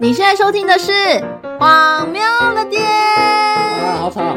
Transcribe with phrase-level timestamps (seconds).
[0.00, 0.92] 你现在收听的是
[1.58, 2.20] 《荒谬
[2.54, 2.82] 的点》
[3.84, 4.36] 啊，好吵！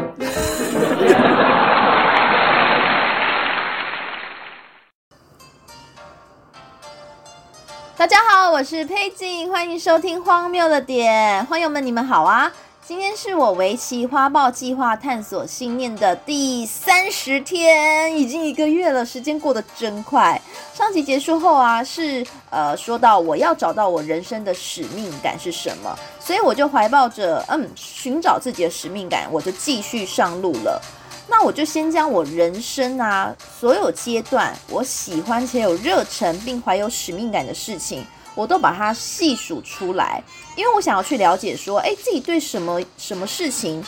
[7.97, 12.51] 大家好，我是佩锦，欢迎收听《荒谬的点》，欢友们，你们好啊！
[12.87, 20.41] 今天是我围棋花豹计划探索信念的第三十天，已经一个月了，时间过得真快。
[20.73, 30.81] 上集结束后啊，是呃说到我要找到我人生的使命感是什么，所以我就怀抱着嗯寻找自己的使命感，我就继续上路了。
[31.27, 38.05] 那我就先将我人生啊所有阶段我喜欢且有热忱并怀有使命感的事情。
[38.33, 40.21] 我都把它细数出来，
[40.57, 43.81] 因为我想要去了解说，诶，自己对什么什么事情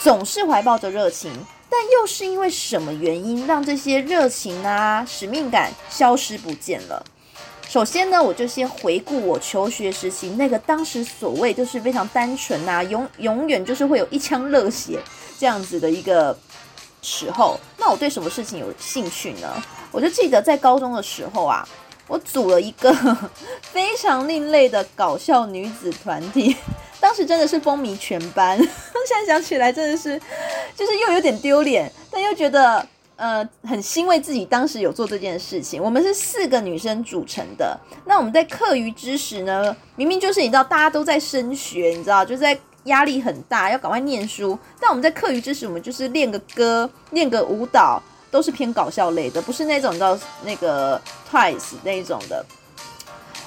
[0.00, 1.30] 总是怀抱着热情，
[1.68, 7.04] 但又是因为什么原因让这些热情啊、使命感消失不见了？
[7.68, 14.98] 首先呢，我就先回顾我求学时期那个当时所谓就是非常单纯啊，永永远就是会有一腔热血
[15.38, 16.34] 这样子的一个
[17.02, 17.60] 时候。
[17.76, 19.62] 那我对什么事情有兴趣呢？
[19.92, 21.68] 我就记得在高中的时候啊。
[22.06, 22.92] 我组了一个
[23.62, 26.54] 非常另类的搞笑女子团体，
[27.00, 28.58] 当时真的是风靡全班。
[29.06, 30.20] 现在想起来真的是，
[30.76, 35.82] 就是又有点丢脸，但又觉得呃很欣慰自己当时有做这件事情。
[35.82, 48.02] 我们是四个女生组成的，那我们在课余之时呢，明明就是你知道大家都在升学，你知道就在压力很大，要赶快念书，但我们在课余之时，我们就是练个歌，练个舞蹈。
[48.34, 52.44] 都是偏搞笑类的，不是那种叫那个 Twice 那种的。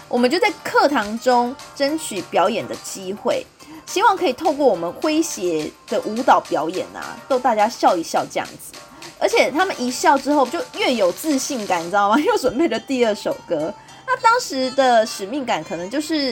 [0.07, 3.45] 我们就在课堂中争取表演的机会，
[3.85, 8.80] 希望可以透过我们诙谐的舞蹈表演啊，逗大家笑一笑这样子。
[9.19, 12.17] 而且他们一笑之后，就越有自信感，你知道吗？
[12.21, 13.73] 又准备了第二首歌。
[14.05, 16.30] 那当时的使命感，可能就是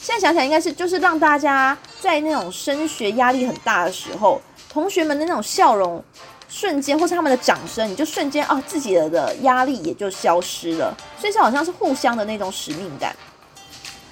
[0.00, 6.00] 现在想想，应该是就是让大家在那种升学压力很大的时候，同学们的那种笑容。
[6.48, 10.96] 瞬间，或是他们的掌声，你就瞬间啊，自己的的压力也就消失了。
[11.20, 13.14] 所以这好像是互相的那种使命感。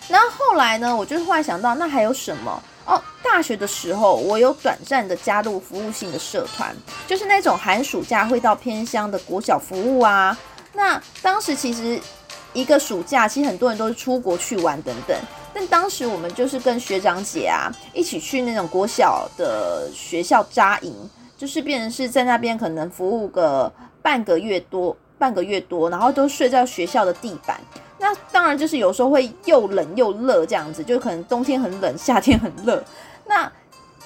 [0.08, 2.62] 然后后来呢，我就是忽然想到，那还有什么？
[2.84, 6.72] 哦，大学的时候，我有短暂的加入服务性的社团，
[7.06, 10.38] 就是那种寒暑假会到偏乡的国小服务啊。
[10.72, 12.00] 那当时其实
[12.52, 15.18] 一个暑假，其实很多人都是出国去玩等等。
[15.52, 20.94] 但当时我们就是跟学长姐啊一起去那种国小的学校扎营。
[21.36, 27.60] 就是变成是在那边可能服务个半个月多，半个月多，然后都睡在学校的地板。
[27.98, 32.82] 那当然就是有时候会又冷又热这样子，就可能冬天很冷，夏天很热。
[33.26, 33.50] 那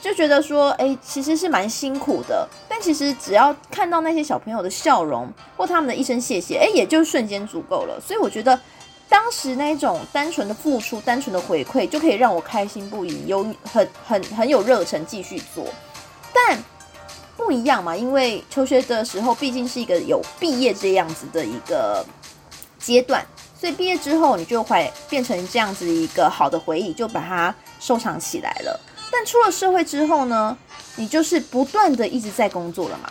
[0.01, 2.49] 就觉得说，哎，其实是蛮辛苦的。
[2.69, 8.01] 但其实只要看到那些小朋友的笑容或他们的一声谢谢，哎，也就瞬间足够了。
[8.01, 8.59] 所以我觉得
[9.09, 15.67] 当时那种单纯的付出、单纯的回馈，就可以让我开心不已，有很很很有热忱继续做。
[16.33, 16.59] 但
[17.51, 22.07] 不一样嘛，因为求学的时候毕竟是一个有毕业这样子的一个
[22.79, 23.27] 阶段，
[23.59, 28.81] 所以毕业之后你就会变成这样子一个好的回忆，就把它收藏起来了。
[29.11, 30.57] 但出了社会之后呢，
[30.95, 33.11] 你就是不断的一直在工作了嘛。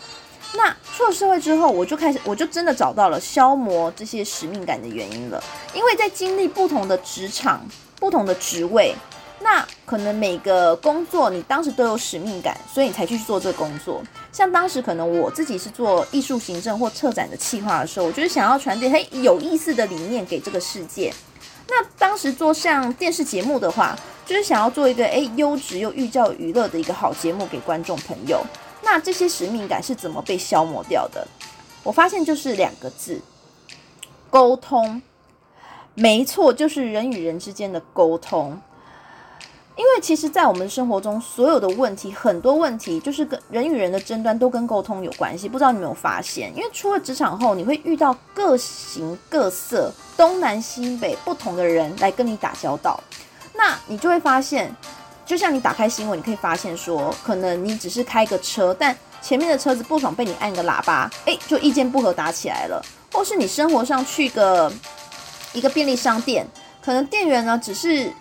[0.53, 7.61] 那出了社会之后，我就开始，我就真的找到了消磨这些使命感的原因了，因为在经历不同的职场、
[7.99, 8.95] 不同的职位。
[9.41, 14.03] 那可能每个工作你当时都有使命感，所以你才去做这个工作。
[14.31, 21.13] 像当时可能我自己是做艺术行政或策展的企划的时候，我就是想要传递嘿有意思的理念给这个世界。
[21.67, 28.43] 那当时做像电视节目的话，就是想要做一个诶优质又寓教于乐的一个好节目给观众朋友。
[28.81, 31.27] 那这些使命感是怎么被消磨掉的？
[31.83, 33.21] 我发现就是两个字：
[34.29, 35.01] 沟通。
[35.93, 38.59] 没错，就是人与人之间的沟通。
[39.79, 45.47] 因为其实，在我们生活中，所有的问题，很多问题就是跟人与人的争端都跟沟通有关系。
[45.47, 46.51] 不知道你有没有发现？
[46.53, 52.99] 因为出了职场后，你会遇到各形各色、东南西北不同的人来跟你打交道，
[53.53, 54.69] 那你就会发现，
[55.25, 62.81] 就像你打开新闻，你可以发现说，可能你只是开个车，但前面的车子不爽被你按个喇叭，诶，就意见不合打起来了；
[63.13, 64.69] 或是你生活上去个
[65.53, 66.45] 一个便利商店，
[66.83, 68.11] 可能店员呢只是。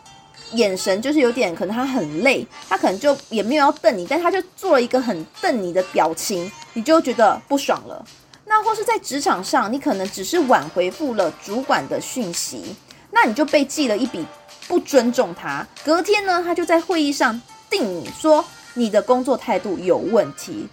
[0.53, 8.05] 眼神就是有点，可能他很累，他可能就也没有要瞪你，但他就做了一个很瞪你的表情，你就觉得不爽了。
[8.47, 12.75] 那或是在职场上，你可能只是晚回复了主管的讯息，
[13.11, 14.25] 那你就被记了一笔
[14.67, 15.67] 不尊重他。
[15.85, 20.67] 隔天呢，他就在会议上定你说你的工作态度有问题。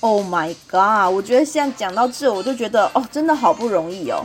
[0.00, 1.12] Oh my god！
[1.12, 4.24] 我觉得现在讲到这，我就觉得哦，真的好不容易哦。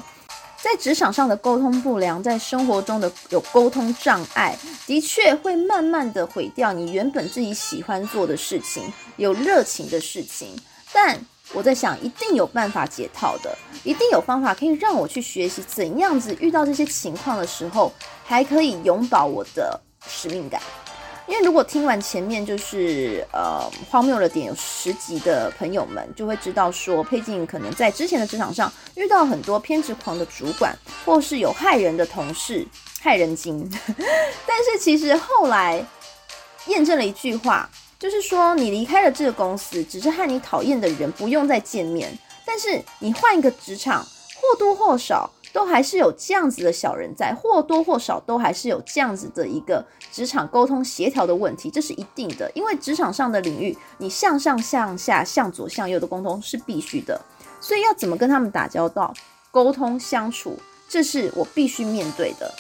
[0.64, 4.58] 在职场上的沟通不良，在生活中的有沟通障碍，
[4.88, 8.82] 的确会慢慢的毁掉你原本自己喜欢做的事情、
[9.18, 10.56] 有热情的事情。
[10.94, 11.20] 但
[11.52, 17.92] 我在想，一定有办法解套的，一定有方法可以让我去学习怎样子遇到这些情况的时候，
[18.24, 19.78] 还可以永葆我的
[20.08, 20.62] 使命感。
[21.26, 32.68] 因为如果听完前面就是呃荒谬的点有十集的朋友们，就会知道说佩静可能在之前的职场上遇到很多偏执狂的主管，或是有害人的同事，
[33.02, 33.70] 害人精。
[34.46, 35.86] 但是其实后来
[36.68, 42.16] 验证了一句话，就是说你离开了这个公司，只是和你讨厌的人不用再见面，
[42.46, 44.06] 但是你换一个职场，
[44.36, 45.32] 或多或少。
[45.54, 52.52] 都还是有这样子的小人在，或多或少都还是有这样子的一个职场沟通协调的问题，这是一定的。
[52.56, 57.22] 因为职场上的领域，你向上、向下、向左、向右的沟通是必须的，
[57.62, 59.14] 所以要怎么跟他们打交道、
[59.52, 60.60] 沟通相处，
[60.90, 62.52] 这是我必须面对的。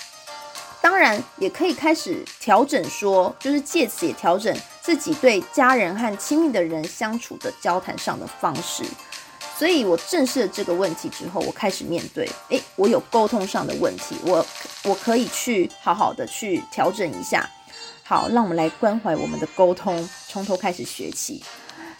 [0.79, 8.83] 当然，也可以开始调整说，就是借此也调整自己对家人和亲密的人相处的交谈上的方式。
[9.57, 14.45] 所以我正视了这个问题之后，我开始面对，诶，我有沟通上的问题，我
[14.83, 17.47] 我可以去好好的去调整一下。
[18.03, 21.41] 好，让我们来关怀我们的沟通，从头开始学起。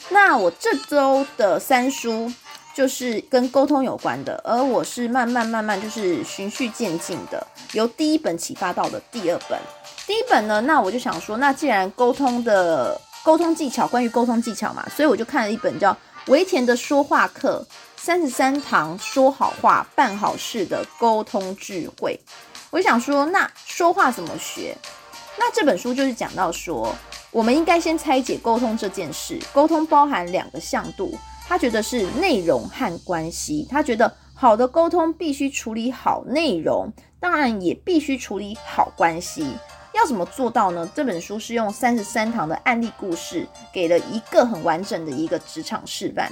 [0.10, 2.30] 那我这周的三书
[2.74, 9.58] 就是跟沟通有关的，而我是慢慢慢慢就是循序渐进的，由第一本启发到的第二本。
[10.06, 15.96] 第一本呢，那我就想说，那既然沟通的沟通技巧，关于沟通技巧嘛，所以我就看了一本叫。
[16.28, 17.66] 维田的说话课，
[17.98, 22.18] 三十三堂说好话、办好事的沟通智慧。
[22.70, 24.74] 我想说，那说话怎么学？
[25.38, 26.96] 那这本书就是讲到说，
[27.30, 29.38] 我们应该先拆解沟通这件事。
[29.52, 31.14] 沟通包含两个向度，
[31.46, 33.68] 他觉得是内容和关系。
[33.70, 36.90] 他觉得好的沟通必须处理好内容，
[37.20, 39.46] 当然也必须处理好关系。
[39.94, 40.90] 要怎么做到呢？
[40.96, 46.32] 这本书是用三十三堂的案例故事，给了一个很完整的一个职场示范。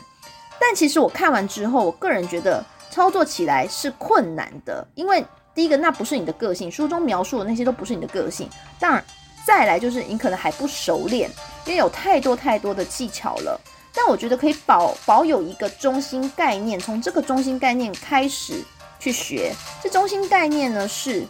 [0.60, 5.24] 但其实我看完之后，我个人觉得操作起来是困难的，因为
[5.54, 8.50] 第一个，那不是你的个性，书中描述的那些都不是你的个性。
[8.80, 9.04] 当然，
[9.46, 11.30] 再来就是你可能还不熟练，
[11.66, 13.60] 因为有太多太多的技巧了。
[13.94, 18.64] 但我觉得可以保保有一个中心概念，从这个中心概念开始
[19.00, 19.54] 去学。
[19.84, 21.28] 这中心概念呢是。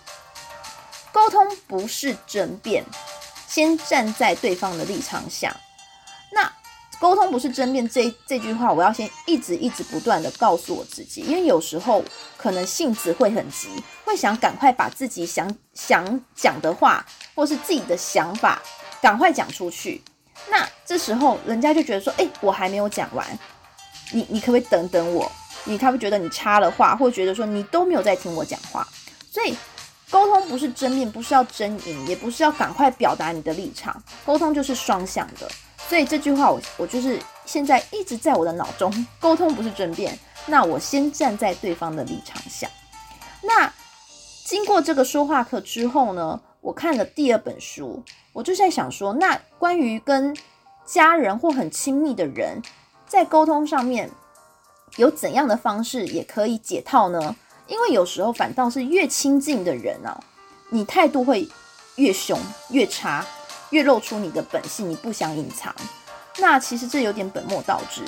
[1.12, 2.84] 沟通不是争辩，
[3.48, 5.56] 先站在对方的立场想。
[6.32, 6.50] 那
[7.00, 12.04] 沟通不是争辩这这句话，我要先一直一直不断的告诉我自己，因为有时候
[12.38, 13.68] 可能性子会很急，
[14.06, 17.06] 会想赶快把自己想想讲的话，
[17.36, 18.62] 或是自己的想法
[19.02, 20.02] 赶快讲出去。
[20.50, 23.28] 那这时候人家就觉得说，哎，我还没有讲完，
[24.12, 25.30] 你你可不可以等等我？
[25.66, 28.88] 你他会觉得你插了话，或觉得说你都没有在听我讲话，
[29.30, 29.54] 所以。
[30.12, 34.04] 沟通不是争辩，不是要争赢，也不是要赶快表达你的立场。
[34.26, 35.50] 沟通就是双向的，
[35.88, 38.94] 所以这句话我我就是现在一直在我的脑中。
[39.22, 42.70] 沟通不是争辩，那我先站在对方的立场想。
[43.42, 43.74] 那
[44.44, 48.04] 经过这个说话课之后呢，我看了第二本书，
[48.34, 50.36] 我就在想说，那关于跟
[50.86, 52.62] 家人或很亲密的人
[53.08, 54.12] 在沟通上面
[54.98, 57.38] 有怎样的方式也可以解套呢？
[57.72, 60.20] 因为有时候反倒是越亲近的人啊，
[60.72, 61.48] 你态度会
[61.96, 62.38] 越凶、
[62.70, 63.26] 越差、
[63.70, 65.74] 越露出你的本性，你不想隐藏。
[66.40, 68.04] 那其实这有点本末倒置，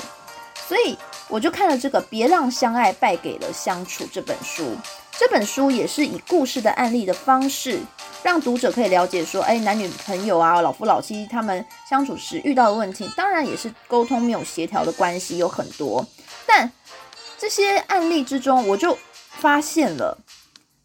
[0.67, 0.97] 所以
[1.29, 4.75] 我就看了这个《别让相爱败给了相处》这本书。
[5.17, 7.79] 这本书也是以故事的案例的方式，
[8.21, 16.05] 让读者可以了解说，哎，男女朋友啊、老夫老妻他们相处时遇到的问题，当然也是沟通没有协调的关系有很多。
[16.45, 16.69] 但
[17.37, 18.97] 这些案例之中，我就。
[19.43, 20.17] 发现了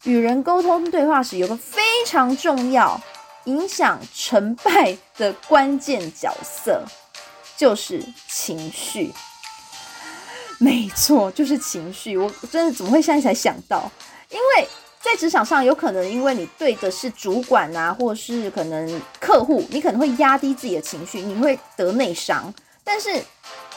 [0.03, 2.99] 与人沟通对话时，有个非常重要、
[3.45, 6.83] 影响成败的关键角色，
[7.55, 9.13] 就是情绪。
[10.57, 12.17] 没错，就是情绪。
[12.17, 13.89] 我真的怎么会现在才想到？
[14.29, 14.67] 因为
[15.01, 22.53] 在职场上，有可能因为你对的是主管啊，或是可能客户，你可能会压低自己的情绪，你会得内伤。
[22.83, 23.23] 但是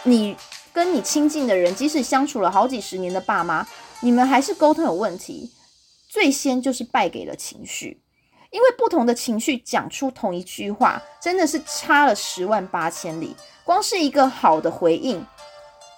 [0.02, 0.36] 你
[0.72, 3.64] 跟你亲近的人，即使相处了好几十年的爸妈。
[4.04, 5.52] 你们还是沟通有问题，
[6.08, 8.02] 最先就是败给了情绪，
[8.50, 13.36] 因为不同的情绪讲出同一句话，真的是差了十万八千里。
[13.64, 15.24] 光是一个好的回应，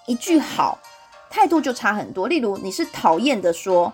[0.05, 0.77] 一句好，
[1.31, 2.27] 态度就差很多。
[2.27, 3.91] 例如你是讨厌的说，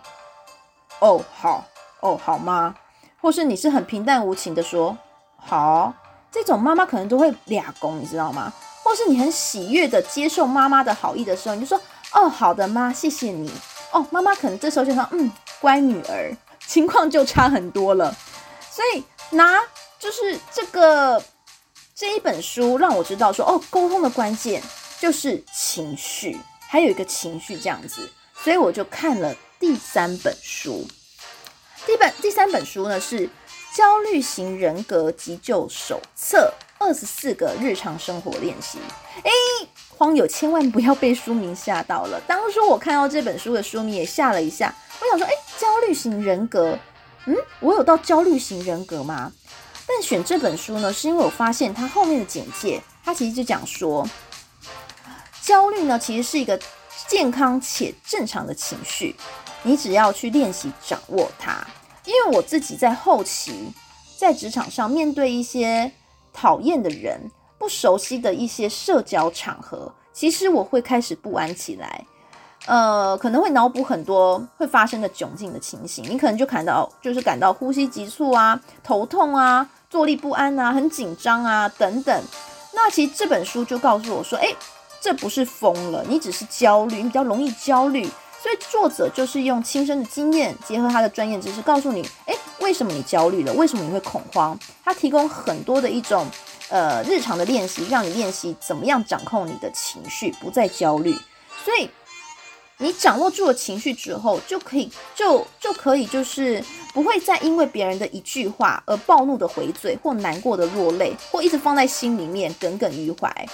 [1.00, 1.66] 哦好，
[2.02, 2.76] 哦好吗？
[3.22, 4.98] 或是你是很平淡无情的说，
[5.38, 5.94] 好，
[6.30, 8.52] 这种妈妈可能都会俩攻，你知道吗？
[8.84, 11.80] 或是你很喜悦的接受妈妈的好意的时候，你就说，
[12.12, 13.50] 哦好的妈，谢谢你。
[13.92, 18.16] 哦，妈妈可能这时候就说：“嗯，乖女儿。”情况就差很多了。
[18.70, 19.62] 所以拿
[20.00, 21.22] 就是这个
[21.94, 24.64] 这一本书让我知道说，哦，沟通的关键
[25.00, 28.10] 就是情绪，还有一个情绪这样子，
[28.42, 30.88] 所以我就看了第三本书。
[31.86, 33.28] 第本第三本书呢是
[33.76, 38.80] 《焦虑型人格急救手册》，二十四个日常生活练习。
[39.24, 39.32] 诶，
[39.96, 42.20] 荒友千万不要被书名吓到了。
[42.28, 46.78] 当初我看到这本书的书名也吓了一下，我想说，诶，焦虑型人格，
[47.26, 49.32] 嗯，我有到焦虑型人格吗？
[49.88, 54.08] 但选这本书呢，是因为我发现它后面的简介，它其实就讲说，
[55.44, 56.60] 焦虑呢其实是一个
[57.08, 59.16] 健康且正常的情绪，
[59.62, 61.64] 你只要去练习掌握它。
[62.06, 63.72] 因为我自己在后期
[64.18, 65.92] 在职场上面对一些
[66.34, 72.06] 讨厌的人、不熟悉的一些社交场合，其实我会开始不安起来。
[72.68, 82.24] 呃，可能会脑补很多会发生的窘境的情形，你可能就感到就是感到呼吸急促啊、头痛啊、坐立不安啊、很紧张啊等等。
[82.74, 84.56] 那其实这本书就告诉我说，诶，
[85.02, 88.08] 这不是疯了，你只是焦虑，你比较容易焦虑。
[88.40, 92.08] 所以作者就是用亲身的经验，结合他的专业知识，告诉你，
[92.72, 93.52] 为什么你焦虑了？
[93.56, 94.58] 为什么你会恐慌？
[94.86, 96.26] 他提供很多的一种
[96.70, 101.14] 呃日常的练习，让你练习怎么样掌控你的情绪，不再焦虑。
[101.66, 101.90] 所以。
[102.78, 106.64] 你掌握住了情绪之后，就可以就就可以就是
[106.96, 113.48] 不会再因为别人的一句话而暴怒的回嘴，或难过的落泪，或一直放在心里面耿耿于怀，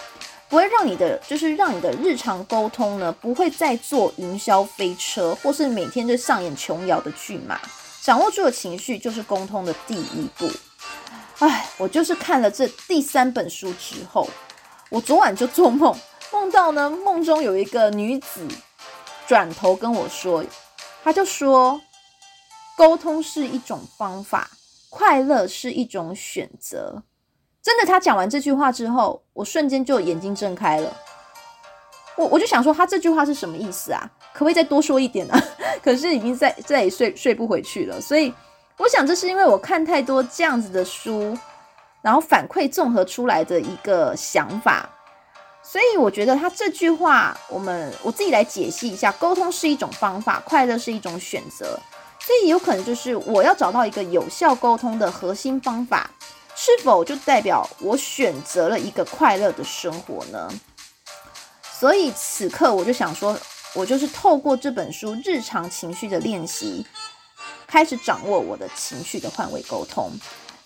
[0.48, 7.60] 不会让你的就是让你的日常沟通呢，不会再坐云霄飞车，或是每天就上演琼瑶的剧码。
[8.08, 10.50] 掌握住了情绪，就是沟通的第一步。
[11.40, 14.30] 哎，我就是看了这第三本书之后，
[14.90, 15.94] 我昨晚就做梦，
[16.32, 18.48] 梦到呢，梦中有一个女子。
[19.28, 20.42] 转头跟我说，
[21.04, 21.82] 她就说，
[22.78, 24.52] 沟通是一种方法，
[24.90, 27.04] 快乐是一种选择。
[27.62, 30.96] 真的，她讲完这句话之后，我瞬间就眼睛睁开了。
[32.16, 34.10] 我我就想说，他这句话是什么意思啊？
[34.32, 35.38] 可不可以再多说一点呢？
[35.88, 38.02] 可是已经再再也睡睡不回去了。
[38.02, 38.34] 所以
[38.76, 41.38] 我想，这是因为我看太多这样子的书，
[42.02, 44.90] 然后反馈综合出来的一个想法。
[45.64, 51.80] 所以我觉得他这句话，我们我自己来解析一下：沟通是一种方法，快乐是一种选择。
[52.20, 56.10] 所以有可能就是我要找到一个有效沟通的核心方法，
[56.54, 60.52] 是否就代表我选择了一个快乐的生活呢？
[61.80, 63.38] 所以此刻我就想说，
[63.78, 66.84] 我就是透过这本书日常情绪的练习，
[67.68, 70.12] 开始掌握我的情绪的换位沟通。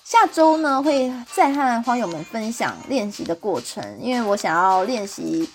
[0.05, 5.49] 下周呢，会再和荒友们分享练习的过程，因为我想要练习，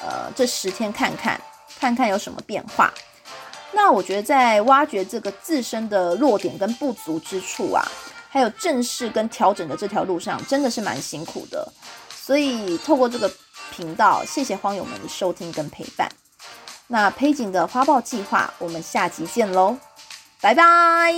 [0.00, 1.40] 呃，这十天看看，
[1.80, 2.94] 看看有什么变化。
[3.72, 7.84] 那我觉得在挖掘这个自身的弱点跟不足之处啊，
[8.28, 11.66] 还有正视跟调整的这条路上，真的是蛮辛苦的。
[12.14, 13.28] 所以透过这个
[13.72, 16.08] 频道，谢谢荒友们的收听跟陪伴。
[16.92, 19.76] 那佩锦的花豹计划，我们下集见喽，
[20.40, 21.14] 拜拜。